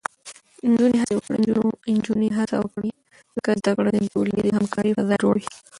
نجونې 1.95 2.29
هڅه 2.37 2.55
وکړي، 2.59 2.91
ځکه 3.35 3.49
زده 3.59 3.71
کړه 3.77 3.89
د 3.93 3.97
ټولنیزې 4.13 4.51
همکارۍ 4.57 4.91
فضا 4.97 5.15
جوړوي. 5.23 5.49